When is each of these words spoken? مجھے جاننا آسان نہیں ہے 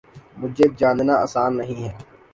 مجھے 0.39 0.65
جاننا 0.79 1.15
آسان 1.25 1.51
نہیں 1.57 1.79
ہے 1.83 1.91